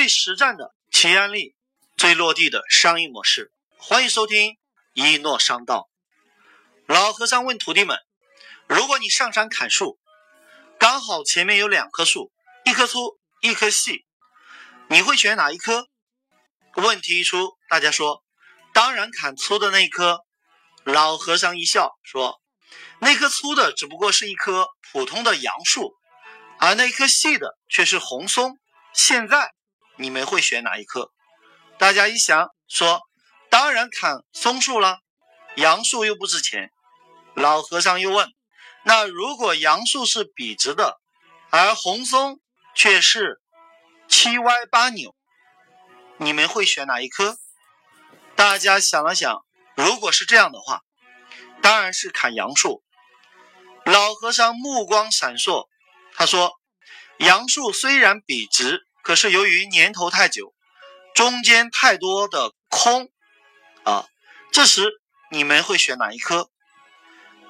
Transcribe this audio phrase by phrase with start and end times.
[0.00, 1.54] 最实战的企业案例，
[1.98, 3.52] 最落地的商业模式。
[3.76, 4.56] 欢迎收听
[4.94, 5.90] 一诺商道。
[6.86, 7.98] 老和尚问徒弟们：
[8.66, 9.98] 如果你上山砍树，
[10.78, 12.32] 刚好前面有两棵树，
[12.64, 14.06] 一棵粗，一棵细，
[14.88, 15.86] 你会选哪一棵？
[16.76, 18.24] 问题一出，大家说：
[18.72, 20.20] 当然砍粗的那一棵。
[20.84, 22.40] 老和尚一笑说
[23.00, 25.94] ：“那棵粗的只不过是一棵普通的杨树，
[26.58, 28.58] 而那棵细的却是红松。
[28.94, 29.52] 现在
[30.00, 31.12] 你们会选哪一棵？”
[31.78, 33.02] 大家一想说
[33.48, 34.98] ：“当然砍松树了，
[35.56, 36.70] 杨树又不值钱。”
[37.34, 38.32] 老和尚又问
[38.84, 41.00] ：“那如果杨树是笔直的，
[41.50, 42.40] 而红松
[42.74, 43.40] 却是
[44.08, 45.14] 七歪八扭，
[46.18, 47.38] 你们会选哪一棵？”
[48.34, 49.44] 大家想了想。
[49.76, 50.82] 如果是这样的话，
[51.62, 52.82] 当然是砍杨树。
[53.86, 55.68] 老和尚目光闪烁，
[56.12, 56.52] 他说
[57.18, 60.54] ：“杨树虽然笔直，可是由于年头太久，
[61.14, 63.10] 中间太多的空
[63.84, 64.06] 啊。
[64.52, 64.90] 这时
[65.30, 66.50] 你们会选哪一棵？”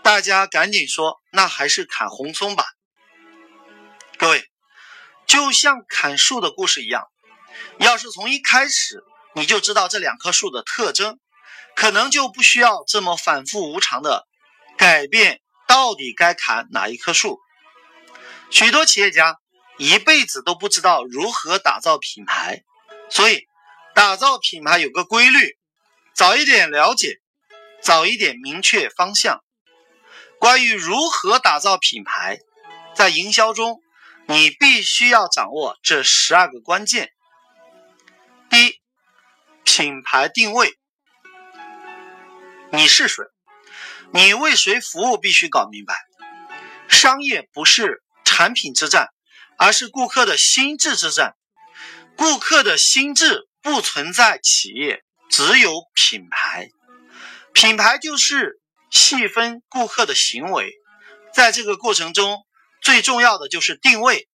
[0.03, 2.65] 大家赶紧说：“那还是砍红松吧。”
[4.19, 4.45] 各位，
[5.27, 7.05] 就像砍树的故事一样，
[7.79, 9.03] 要是从一开始
[9.35, 11.19] 你就知道这两棵树的特征。
[11.77, 14.27] 可能就不需要这么反复无常的
[14.77, 17.39] 改变，到底该砍哪一棵树？
[18.51, 19.39] 许多企业家
[19.81, 22.65] 一辈子都不知道如何打造品牌，
[23.09, 23.47] 所以
[23.95, 25.57] 打造品牌有个规律：
[26.15, 27.23] 早一点了解，
[27.81, 29.43] 早一点明确方向。
[30.39, 32.41] 关于如何打造品牌，
[32.95, 33.81] 在营销中，
[34.27, 37.11] 你必须要掌握这十二个关键。
[38.51, 38.81] 第一，
[39.65, 40.75] 品牌定位。
[42.71, 43.25] 你是谁？
[44.13, 45.17] 你为谁服务？
[45.17, 45.95] 必须搞明白。
[46.87, 49.09] 商业不是产品之战，
[49.61, 51.37] 而是顾客的心智之战。
[52.17, 56.71] 顾客的心智不存在企业，只有品牌。
[57.53, 58.59] 品牌就是
[58.91, 60.73] 细分顾客的行为，
[61.35, 62.47] 在这个过程中，
[62.81, 64.31] 最重要的就是定位。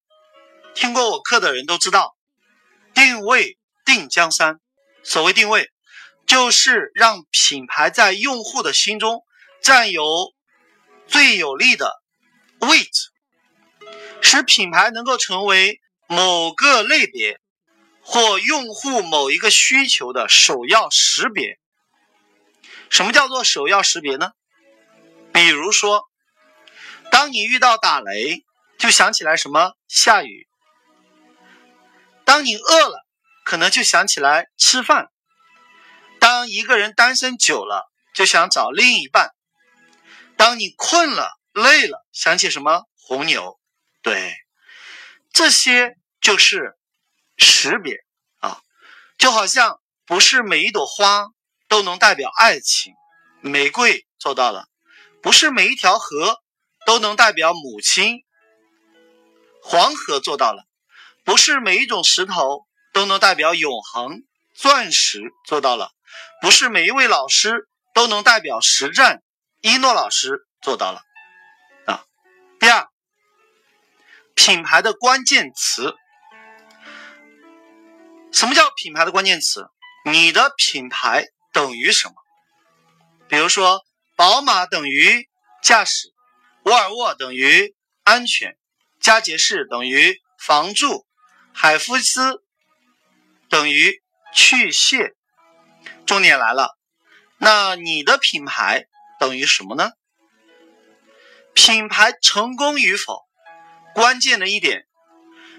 [0.74, 2.16] 听过我课的人都知道，
[2.94, 4.60] 定位定江山。
[5.02, 5.72] 所谓定位。
[6.26, 9.22] 就是让品牌在用户的心中
[9.62, 10.34] 占有
[11.06, 12.02] 最有利的
[12.58, 13.10] 位置，
[14.20, 17.40] 使品牌能够成为某个类别
[18.00, 21.58] 或用户某一个需求的首要识别。
[22.88, 24.30] 什么叫做首要识别呢？
[25.32, 26.08] 比如说，
[27.10, 28.44] 当你遇到打雷，
[28.78, 30.46] 就想起来什么下雨；
[32.24, 33.06] 当你饿了，
[33.44, 35.08] 可能就想起来吃饭。
[36.18, 39.28] 当一个人单身久了，就想找另一半；
[40.36, 43.58] 当你困了、累了，想起什么红牛？
[44.06, 44.36] 对，
[45.32, 46.76] 这些就是
[47.36, 47.96] 识别
[48.38, 48.60] 啊，
[49.18, 51.26] 就好像不是每一朵花
[51.66, 52.94] 都能代表爱情，
[53.40, 54.66] 玫瑰做到了；
[55.20, 56.40] 不是每一条河
[56.86, 58.22] 都能代表母亲，
[59.60, 60.62] 黄河做到了；
[61.24, 64.22] 不是每一种石头都能代表永恒，
[64.54, 65.90] 钻石做到了。
[66.40, 69.24] 不是每一位老师都能代表实战，
[69.62, 71.02] 一诺老师做到了
[71.86, 72.04] 啊。
[72.60, 72.88] 第二，
[74.36, 75.96] 品牌的关键词，
[78.30, 79.66] 什么叫品牌的关键词？
[80.04, 82.14] 你的品牌等于什么？
[83.28, 83.80] 比如说，
[84.14, 85.28] 宝马等于
[85.62, 86.12] 驾驶，
[86.64, 87.74] 沃尔沃等于
[88.04, 88.56] 安全，
[89.00, 91.06] 佳洁士等于防蛀，
[91.52, 92.44] 海飞丝
[93.48, 94.00] 等于
[94.32, 95.16] 去屑。
[96.06, 96.78] 重点来了，
[97.38, 98.84] 那你的品牌
[99.18, 99.90] 等于什么呢？
[101.52, 103.25] 品牌成功与否，
[103.96, 104.86] 关键的一点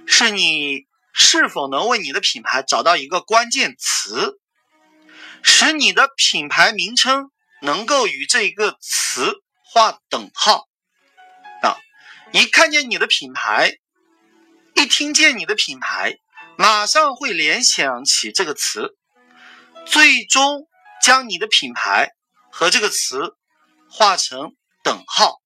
[0.06, 4.40] 是你是否能为你的品牌找到一个关键词，
[5.42, 7.32] 使你的品牌名称
[7.64, 10.68] 能够与这一个词画等号。
[11.64, 11.78] 啊，
[12.32, 13.80] 一看见你的品牌，
[14.76, 16.20] 一听见你的品牌，
[16.60, 18.96] 马上会联想起这个词。
[19.88, 20.68] 最终
[21.04, 22.12] 将你的品牌
[22.52, 23.36] 和这个词
[23.90, 25.42] 画成等号。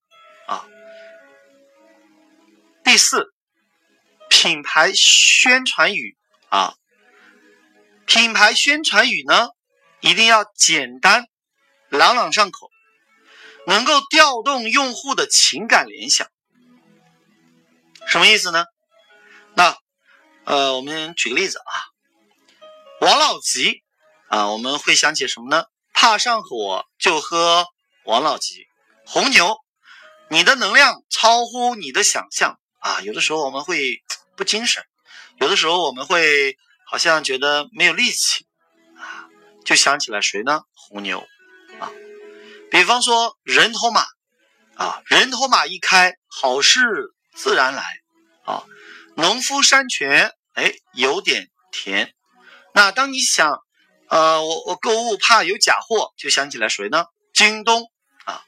[2.91, 3.33] 第四，
[4.29, 6.17] 品牌宣传语
[6.49, 6.73] 啊，
[8.05, 9.47] 品牌宣传语呢
[10.01, 11.25] 一定要简单、
[11.87, 12.69] 朗朗上口，
[13.65, 16.27] 能够调动用户的情感联想。
[18.07, 18.65] 什么意思呢？
[19.55, 19.77] 那
[20.43, 21.71] 呃，我们举个例子啊，
[22.99, 23.85] 王老吉。
[24.27, 25.63] 啊，我们会想起什么呢？
[25.93, 27.67] 怕上火就喝
[28.03, 28.67] 王老吉
[29.05, 29.55] 红牛，
[30.29, 32.99] 你的能量超乎你的想象啊！
[33.01, 34.01] 有的时候我们会
[34.35, 34.83] 不精神，
[35.39, 38.47] 有的时候我们会好像觉得没有力气
[38.97, 39.29] 啊，
[39.63, 40.61] 就想起来谁呢？
[40.73, 41.19] 红牛
[41.79, 41.91] 啊。
[42.71, 44.03] 比方说人头马
[44.75, 46.81] 啊，人头马一开，好事
[47.35, 47.83] 自然来
[48.45, 48.63] 啊。
[49.15, 52.15] 农夫山泉，哎，有点甜。
[52.73, 53.59] 那当你想，
[54.09, 57.05] 呃，我我购物怕有假货，就想起来谁呢？
[57.31, 57.83] 京东
[58.25, 58.41] 啊。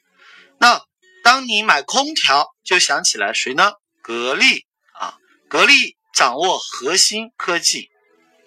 [0.57, 0.81] 那
[1.23, 3.73] 当你买空调，就想起来谁呢？
[4.03, 5.17] 格力啊，
[5.47, 7.89] 格力掌握核心科技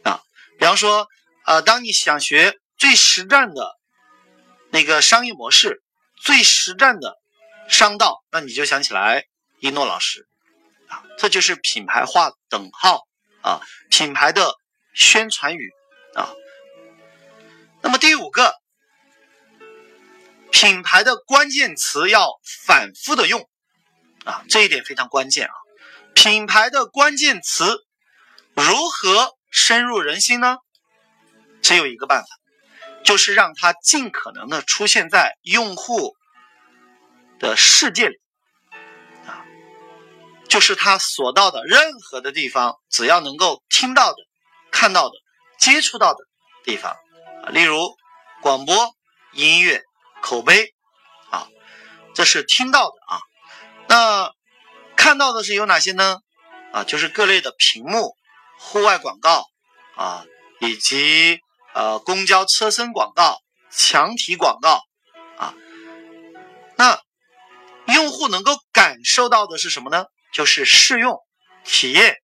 [0.04, 0.20] 啊。
[0.58, 1.08] 比方说，
[1.46, 3.76] 呃，当你想学最实战的
[4.70, 5.82] 那个商业模式，
[6.22, 7.16] 最实战的
[7.68, 9.24] 商道，那你就想起来
[9.60, 10.28] 一诺老师。
[10.88, 13.06] 啊，这就是品牌化等号
[13.42, 13.60] 啊，
[13.90, 14.54] 品牌的
[14.94, 15.72] 宣传语
[16.14, 16.34] 啊。
[17.80, 18.54] 那么第五个，
[20.52, 22.28] 品牌的关键词要
[22.66, 23.48] 反复的用
[24.26, 25.54] 啊，这一点非常关键啊。
[26.14, 27.78] 品牌的关键词
[28.54, 30.58] 如何深入人心呢？
[31.62, 32.26] 只有一个办法，
[33.04, 36.14] 就是让它尽可能的出现在用户
[37.38, 38.16] 的世界里。
[39.26, 39.44] 啊
[40.48, 44.16] 就是他所到的任何的地方，只要能够听到的、
[44.70, 45.14] 看到的、
[45.58, 46.20] 接触到的
[46.64, 46.96] 地方
[47.44, 47.94] 啊，例如
[48.40, 48.94] 广播、
[49.32, 49.82] 音乐、
[50.22, 50.72] 口碑
[51.30, 51.48] 啊，
[52.14, 53.20] 这是听到的啊。
[53.88, 54.32] 那
[54.96, 56.18] 看到的是有哪些呢？
[56.72, 58.16] 啊，就是各类的屏幕、
[58.58, 59.46] 户外广告
[59.94, 60.24] 啊，
[60.60, 61.40] 以及
[61.74, 63.38] 呃公交车身广告、
[63.70, 64.82] 墙体广告
[65.38, 65.54] 啊。
[66.76, 67.00] 那
[67.86, 70.06] 用户能够感受到的是什么呢？
[70.32, 71.18] 就是试用、
[71.64, 72.16] 体验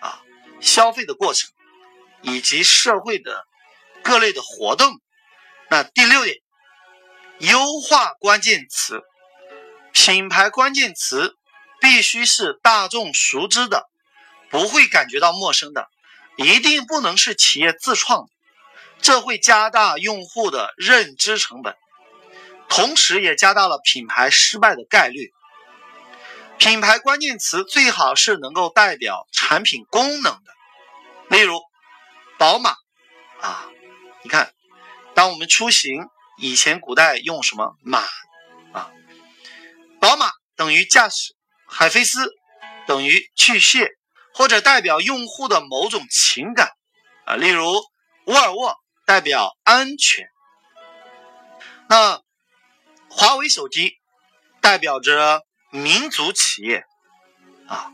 [0.00, 0.22] 啊，
[0.60, 1.50] 消费的过程，
[2.22, 3.44] 以及社会的
[4.02, 4.90] 各类的活动。
[5.70, 6.36] 那第六点，
[7.38, 9.00] 优化关键词，
[9.92, 11.36] 品牌关键词
[11.80, 13.88] 必须是大众熟知的，
[14.50, 15.88] 不会感觉到陌生的，
[16.36, 18.28] 一定不能是企业自创，
[19.00, 21.76] 这会加大用户的认知成本，
[22.68, 25.32] 同时也加大了品牌失败的概率。
[26.58, 31.60] 品牌关键词最好是能够代表产品功能的，例如
[32.38, 32.76] 宝马
[33.40, 33.68] 啊，
[34.22, 34.52] 你看，
[35.14, 36.06] 当我们出行，
[36.38, 38.00] 以前古代用什么马
[38.72, 38.90] 啊？
[40.02, 42.28] 宝马等于驾驶，海飞丝
[42.88, 43.88] 等于去屑，
[44.34, 46.72] 或者代表用户的某种情感
[47.24, 47.80] 啊，例如
[48.26, 48.76] 沃尔沃
[49.06, 50.26] 代表安全，
[51.88, 52.20] 那
[53.08, 53.94] 华为手机
[54.60, 55.40] 代表着。
[55.74, 56.84] 民族企业
[57.66, 57.90] 啊，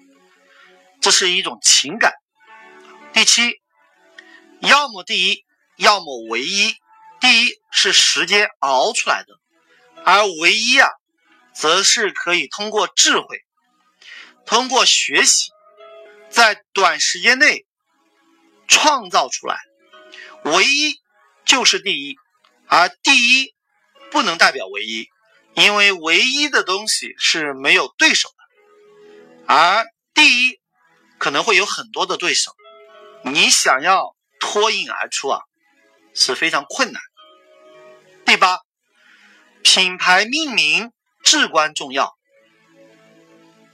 [1.00, 2.12] 这是一种情感。
[3.12, 3.60] 第七，
[4.58, 5.44] 要么第一，
[5.76, 6.74] 要么唯一。
[7.20, 9.32] 第一是时间熬出来的，
[10.04, 10.88] 而唯一啊，
[11.58, 13.44] 则是可以通过智慧、
[14.46, 15.50] 通过学习，
[16.30, 17.66] 在短时间内
[18.68, 19.58] 创造出来。
[20.44, 21.00] 唯一
[21.44, 22.16] 就是第一，
[22.68, 23.56] 而第一
[24.12, 25.08] 不能代表唯一。
[25.54, 29.84] 因为唯一的东西是没有对手的，而
[30.14, 30.60] 第一
[31.18, 32.54] 可能会有很多的对手，
[33.24, 35.40] 你想要脱颖而出啊，
[36.14, 37.02] 是非常困难。
[38.24, 38.60] 第八，
[39.64, 40.92] 品牌命名
[41.28, 42.16] 至关重要，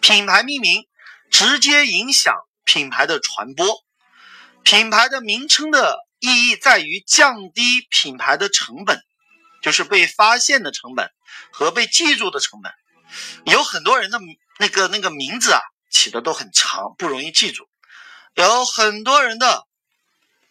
[0.01, 0.89] 品牌命名
[1.31, 2.35] 直接影响
[2.65, 3.85] 品牌的传播，
[4.65, 9.01] 品牌的名称的意义在于降低品牌的成本。
[9.63, 11.11] 就是被发现的成本
[11.51, 12.73] 和被记住的成本，
[13.46, 14.19] 有很多人的
[14.58, 17.65] 那个那个名字啊起的都很长，不容易记住；
[18.34, 19.67] 有很多人的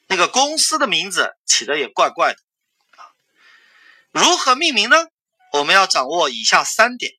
[0.08, 2.40] 那个公司的名字起的也怪怪的
[2.98, 3.06] 啊。
[4.12, 5.06] 如何命名呢？
[5.54, 7.14] 我们要掌握以下三点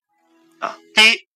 [0.61, 1.29] 啊：第一，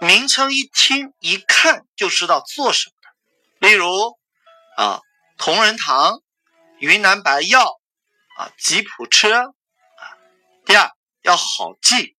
[0.00, 4.16] 名称一听一看就知道做什么的，例如
[4.76, 5.00] 啊，
[5.36, 6.22] 同仁堂、
[6.78, 7.80] 云南白药。
[8.36, 10.04] 啊，吉普车啊。
[10.66, 10.92] 第二
[11.22, 12.14] 要好记，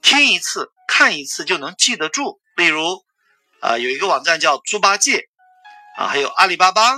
[0.00, 2.40] 听一次、看一次就能记得住。
[2.54, 3.04] 例如，
[3.60, 5.28] 啊，有一个网站叫猪八戒
[5.96, 6.94] 啊，还有阿里巴巴、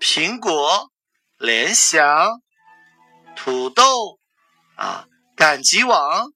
[0.00, 0.90] 苹果、
[1.36, 2.40] 联想、
[3.36, 4.18] 土豆
[4.80, 5.06] 啊、
[5.36, 6.32] 赶集网。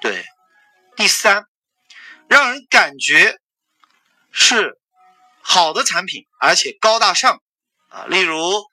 [0.00, 0.24] 对，
[0.96, 1.44] 第三，
[2.28, 3.38] 让人感觉
[4.30, 4.78] 是
[5.42, 7.42] 好的产品，而且高大上
[7.88, 8.06] 啊。
[8.06, 8.64] 例如。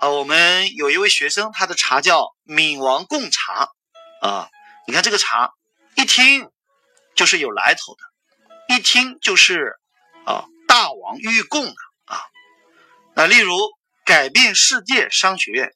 [0.00, 3.68] 啊，我们有一位学生，他的茶叫闽王贡茶，
[4.22, 4.48] 啊，
[4.86, 5.50] 你看这个茶，
[5.96, 6.48] 一听
[7.16, 9.80] 就是有来头的，一听就是
[10.24, 12.22] 啊大王御贡的啊。
[13.16, 13.58] 那例如
[14.04, 15.74] 改变世界商学院，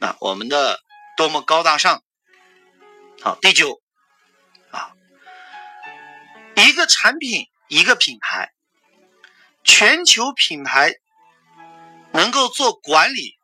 [0.00, 0.80] 那我们的
[1.16, 2.02] 多么高大上。
[3.24, 3.80] 好，第九
[4.72, 4.90] 啊，
[6.56, 8.50] 一个产品一个品牌，
[9.62, 10.92] 全球品牌
[12.12, 13.36] 能够做管理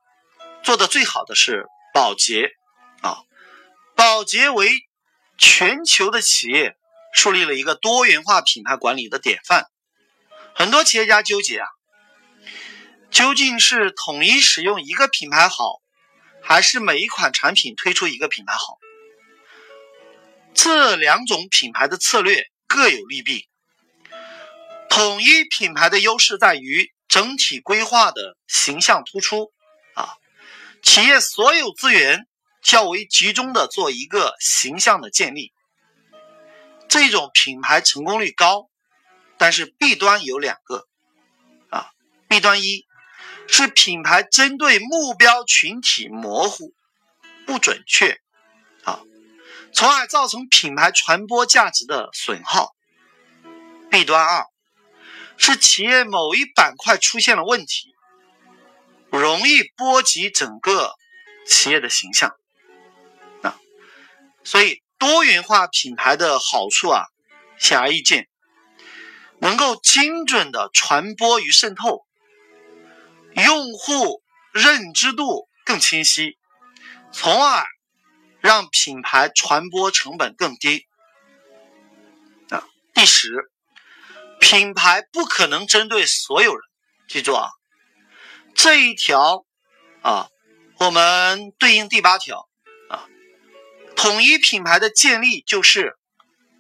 [0.65, 2.51] 做的最好的是宝洁
[3.03, 3.19] 啊，
[3.95, 4.73] 宝洁为
[5.39, 6.77] 全球的企业
[7.15, 9.65] 树立了一个多元化品牌管理的典范。
[10.57, 11.69] 很多企业家纠结啊，
[13.13, 15.81] 究竟是统一使用一个品牌好，
[16.43, 18.77] 还是每一款产品推出一个品牌好？
[20.59, 23.47] 这两种品牌的策略各有利弊。
[24.91, 26.93] 统一品牌的优势在于。
[27.09, 29.51] 整体规划的形象突出
[29.95, 30.13] 啊，
[30.83, 32.27] 企业所有资源
[32.63, 35.51] 较为集中的做一个形象的建立，
[36.87, 38.69] 这种品牌成功率高，
[39.39, 40.87] 但是弊端有两个
[41.71, 41.89] 啊，
[42.29, 42.85] 弊端一
[43.49, 46.75] 是品牌针对目标群体模糊
[47.47, 48.21] 不准确，
[49.73, 52.75] 从而造成品牌传播价值的损耗。
[53.91, 54.45] 弊端二。
[55.41, 57.95] 是企业某一板块出现了问题，
[59.09, 60.95] 容易波及整个
[61.47, 62.35] 企业的形象。
[63.43, 63.57] 啊，
[64.43, 67.05] 所以多元化品牌的好处啊，
[67.57, 68.27] 显而易见，
[69.39, 72.05] 能够精准的传播与渗透，
[73.37, 76.37] 用户认知度更清晰，
[77.13, 77.65] 从而
[78.41, 80.87] 让品牌传播成本更低。
[82.51, 82.65] 啊，
[82.95, 83.51] 第十。
[84.41, 86.63] 品牌不可能针对所有人，
[87.09, 87.51] 记住啊，
[88.55, 89.45] 这一条
[90.01, 90.29] 啊，
[90.79, 92.49] 我们对应第八条
[92.89, 93.05] 啊，
[93.97, 95.99] 统一品牌的建立就是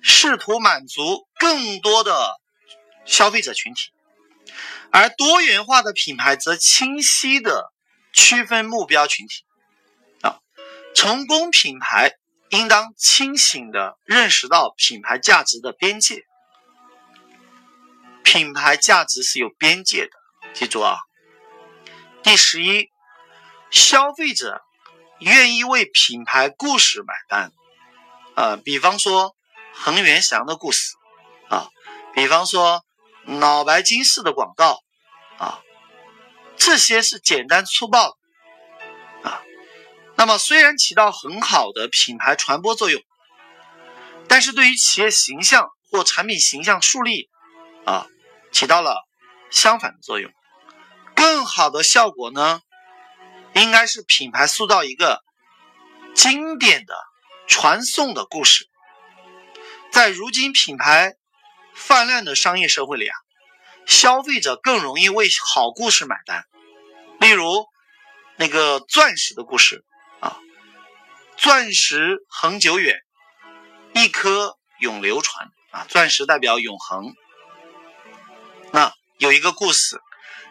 [0.02, 2.40] 试图满足更多的
[3.06, 3.92] 消费者群体，
[4.90, 7.72] 而多元化的品牌则清晰的
[8.12, 9.44] 区分目标群体，
[10.94, 12.12] 成功品牌
[12.50, 16.24] 应当清醒的认识到品牌价值的边界。
[18.22, 20.10] 品牌价值是有边界的，
[20.52, 20.98] 记住啊。
[22.22, 22.90] 第十一，
[23.70, 24.60] 消费者
[25.20, 27.52] 愿意为品牌故事买单，
[28.34, 29.34] 啊，比方说
[29.72, 30.94] 恒源祥的故事，
[31.48, 31.68] 啊，
[32.12, 32.84] 比方说
[33.24, 34.80] 脑白金式的广告，
[35.38, 35.62] 啊，
[36.58, 38.17] 这些是简单粗暴的，
[40.18, 43.00] 那么虽然起到很好的品牌传播作用，
[44.28, 47.30] 但是对于企业形象或产品形象树立，
[47.86, 48.06] 啊。
[48.50, 49.06] 起到了
[49.50, 50.32] 相反的作用，
[51.14, 52.62] 更好的效果呢，
[53.54, 55.22] 应该是品牌塑造一个
[56.14, 56.94] 经典的
[57.46, 58.66] 传颂的故事。
[59.92, 61.12] 在如今品牌
[61.74, 63.14] 泛滥的商业社会里啊，
[63.86, 66.46] 消费者更容易为好故事买单。
[67.20, 67.66] 例如
[68.36, 69.84] 那个钻石的故事，
[71.38, 72.98] 钻石恒久远，
[73.94, 77.14] 一颗永流传啊，钻石代表永恒。
[78.72, 80.00] 那有一个故事，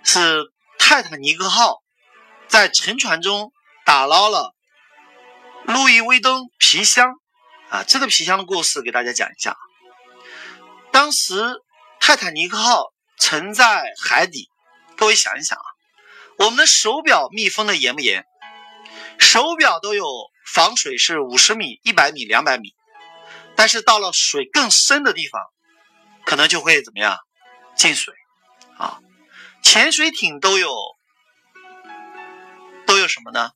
[0.06, 1.84] 是泰坦尼克号
[2.48, 3.51] 在沉船中
[3.86, 4.56] 打捞了
[5.65, 7.20] 路易威登皮箱
[7.70, 9.58] 啊，这个皮箱的故事给大家讲一下。
[10.94, 11.62] 当时
[12.00, 14.50] 泰坦尼克号沉在海底，
[14.96, 15.65] 各位想一想啊，
[16.38, 18.25] 我们的手表密封的严不严？
[19.20, 20.06] 手表都有
[20.54, 22.74] 防水是五十米、一百米、两百米，
[23.56, 25.42] 但是到了水更深的地方，
[26.25, 27.18] 可能就会怎么样？
[27.75, 28.13] 进水，
[28.77, 29.00] 啊，
[29.62, 30.74] 潜水艇都有
[32.86, 33.51] 都有什么呢？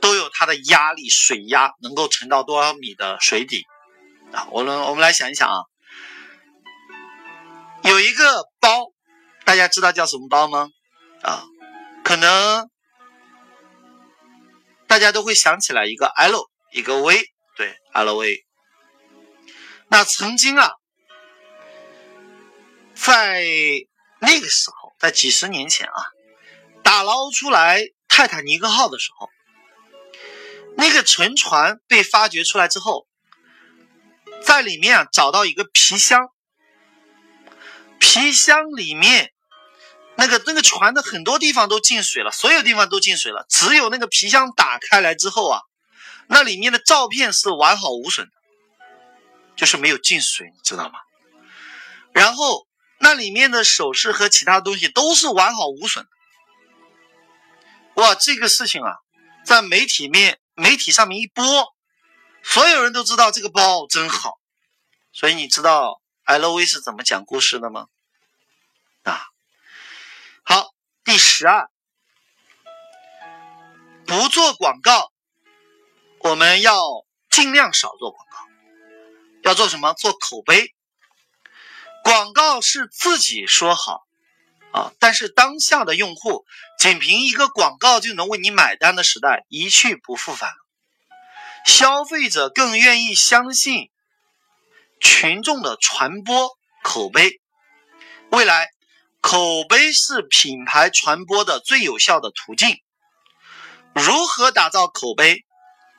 [0.00, 3.64] 都有它的压力，水压能够沉到多少米的水底？
[4.32, 5.64] 啊，我们我们来想一想啊，
[7.82, 8.92] 有一个包，
[9.44, 10.68] 大家知道叫什么包吗？
[11.22, 11.42] 啊，
[12.04, 12.70] 可能
[14.98, 18.42] 大家都会想起来一个 L，一个 V，对，LV。
[19.86, 20.72] 那曾经啊。
[22.96, 23.46] 在
[24.20, 26.02] 那个时候，在几十年前啊，
[26.82, 29.30] 打捞出来泰坦尼克号的时候，
[30.76, 33.06] 那个沉船被发掘出来之后，
[34.42, 36.28] 在里面啊找到一个皮箱，
[38.00, 39.32] 皮箱里面
[40.18, 45.62] 那个那个船的很多地方都进水了，所有地方都进水了，只有那个皮箱打开来之后啊，
[46.26, 48.32] 那里面的照片是完好无损的，
[49.56, 50.98] 就是没有进水，你知道吗？
[52.12, 52.68] 然后。
[53.00, 56.04] 那里面的首饰和其他东西都是完好无损。
[57.94, 58.96] 哇，这个事情啊，
[59.44, 61.44] 在媒体面媒体上面一播，
[62.42, 64.40] 所有人都知道这个包真好。
[65.12, 67.86] 所以你知道 LV 是怎么讲故事的吗？
[70.50, 70.72] 好，
[71.04, 71.68] 第十二，
[74.06, 75.12] 不做广告，
[76.20, 78.38] 我们要尽量少做广告，
[79.42, 79.92] 要做什么？
[79.92, 80.74] 做口碑。
[82.02, 84.06] 广告是自己说好，
[84.72, 86.46] 啊，但是当下的用户
[86.78, 90.50] 仅凭一个广告就能为你买单的时代一去不复返，
[91.66, 93.90] 消费者更愿意相信
[94.98, 96.48] 群众的传播
[96.82, 97.38] 口碑。
[98.30, 98.70] 未来，
[99.20, 102.80] 口碑是品牌传播的最有效的途径。
[103.94, 105.44] 如何打造口碑？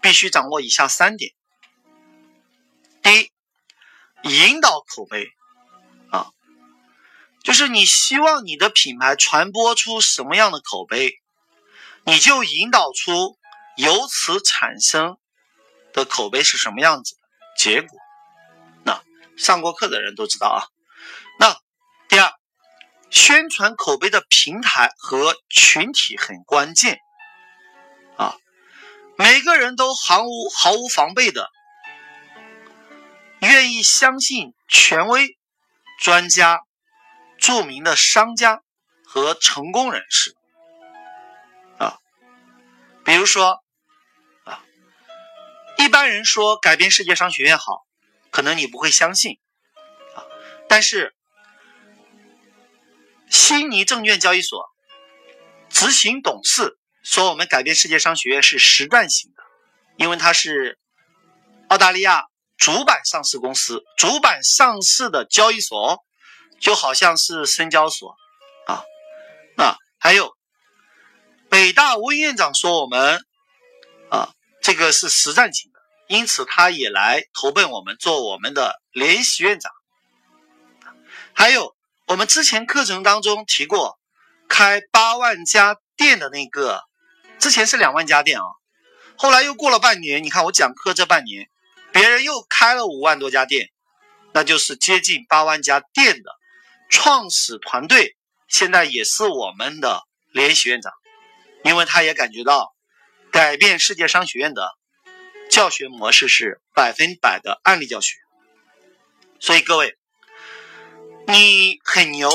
[0.01, 1.33] 必须掌握以下三点：
[3.03, 3.31] 第一，
[4.47, 5.27] 引导口碑
[6.09, 6.31] 啊。
[7.43, 11.15] 就是你希望你的品牌传播出什么样的口碑，
[12.05, 13.37] 你就引导出
[13.75, 15.17] 由此产生
[15.91, 17.17] 的口碑是什么样子
[17.57, 17.99] 结果。
[18.85, 19.03] 那
[19.35, 20.63] 上过课的人都知道啊。
[21.39, 21.59] 那
[22.07, 22.31] 第二，
[23.09, 26.99] 宣传口碑的平台和群体很关键
[28.17, 28.35] 啊。
[29.17, 31.49] 每个人都毫无毫无防备的，
[33.39, 35.37] 愿意相信权威
[35.99, 36.61] 专家。
[37.41, 38.63] 著名的商家
[39.05, 40.35] 和成功人士
[41.77, 41.99] 啊，
[43.05, 43.63] 比如说
[44.43, 44.61] 啊，
[45.77, 47.85] 一般人说改变世界商学院好，
[48.29, 49.39] 可能你不会相信
[50.17, 50.27] 啊，
[50.67, 51.15] 但是
[53.29, 54.65] 悉尼证券交易所
[55.69, 59.43] 执行董事说我们改变世界商学院是实战型的，
[59.97, 60.77] 因为它是
[61.69, 62.23] 澳大利亚
[62.57, 66.03] 主板上市公司，主板上市的交易所。
[66.59, 68.17] 就好像是深交所
[68.67, 68.83] 啊，
[69.55, 70.35] 那还有
[71.47, 73.25] 北大温院长说我们
[74.09, 79.71] 啊，这个是实战型的，因此他也来投奔我们做我们的联席院长。
[81.31, 81.77] 还有
[82.09, 83.99] 我们之前课程当中提过，
[84.47, 86.81] 开八万家店的那个，
[87.37, 88.45] 之前是两万家店啊，
[89.15, 91.47] 后来又过了半年，你看我讲课这半年，
[91.93, 93.69] 别人又开了五万多家店，
[94.33, 96.31] 那就是接近八万家店的。
[96.89, 98.15] 创始团队
[98.47, 100.01] 现在也是我们的
[100.31, 100.91] 联席院长，
[101.63, 102.73] 因为他也感觉到
[103.31, 104.71] 改变世界商学院的
[105.51, 108.15] 教学模式是百分百的案例教学，
[109.39, 109.98] 所以各位，
[111.31, 112.27] 你很牛，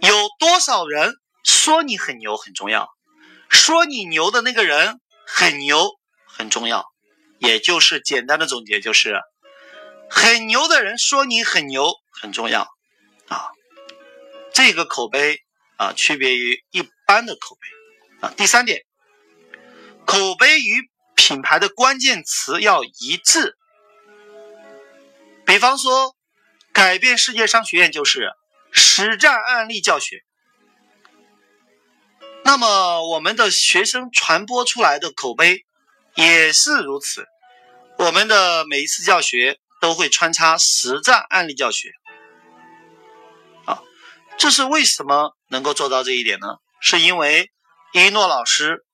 [0.00, 1.12] 有多少人
[1.44, 2.88] 说你很牛很重要，
[3.50, 5.90] 说你牛的那个人很牛
[6.26, 6.86] 很重要，
[7.38, 9.20] 也就是简单的总结就是，
[10.08, 11.92] 很牛的人说你很牛。
[12.20, 12.62] 很重要
[13.28, 13.50] 啊，
[14.52, 15.38] 这个口碑
[15.76, 18.34] 啊，区别于一般的口碑啊。
[18.36, 18.82] 第三点，
[20.04, 23.56] 口碑与品牌的关键词要一致。
[25.46, 26.16] 比方说，
[26.78, 28.30] 改变世界商学院就是
[28.70, 30.22] 实战案例教学。
[32.44, 35.66] 那么，我们的学生传播出来的口碑
[36.14, 37.26] 也是如此。
[37.98, 41.90] 我们的每一次教学都会穿插实战案例教学。
[44.36, 46.46] 这是为什么能够做到这一点呢？
[46.80, 47.50] 是因为
[47.92, 48.84] 一诺老师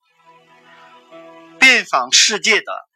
[1.60, 2.88] 遍访世界的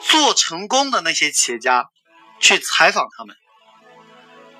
[0.00, 1.88] 做成功的那些企业家，
[2.40, 3.36] 去采访他们，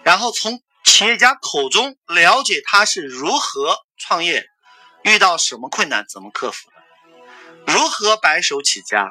[0.03, 4.47] 然后从企业家口中了解他是如何创业，
[5.03, 9.11] 遇到什么困难怎么克服的，如何白手起家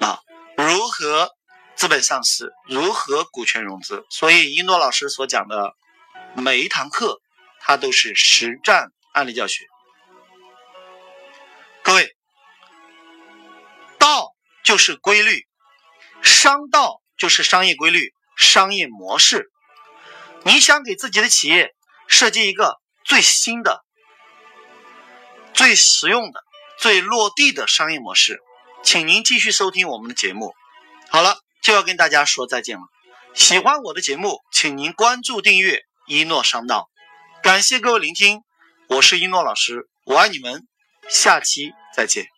[0.00, 0.20] 啊，
[0.56, 1.30] 如何
[1.76, 4.04] 资本上市，如何股权融资。
[4.10, 5.74] 所以一诺老师所讲的。
[6.36, 7.20] 每一堂课，
[7.58, 9.64] 它都是实战案例教学。
[11.82, 12.14] 各位，
[13.98, 15.48] 道就是规律，
[16.22, 19.50] 商道就是商业规律、商业模式。
[20.44, 21.74] 你想给自己的企业
[22.06, 23.84] 设计一个最新的、
[25.52, 26.44] 最实用的、
[26.78, 28.38] 最落地的商业模式，
[28.82, 30.54] 请您继续收听我们的节目。
[31.10, 32.84] 好了，就要跟大家说再见了。
[33.34, 35.82] 喜欢我的节目，请您关注订阅。
[36.06, 36.88] 一诺商道，
[37.42, 38.40] 感谢各位聆听，
[38.88, 40.66] 我是一诺老师，我爱你们，
[41.10, 42.37] 下期再见。